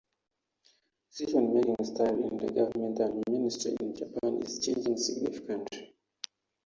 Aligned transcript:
Decision-making 1.11 1.75
style 1.85 2.27
in 2.27 2.37
the 2.37 2.51
government 2.51 2.97
and 2.97 3.23
ministry 3.29 3.75
in 3.81 3.93
Japan 3.95 4.41
is 4.41 4.57
changing 4.59 4.97
significantly. 4.97 5.93